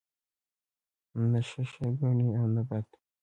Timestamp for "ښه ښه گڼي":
1.49-2.27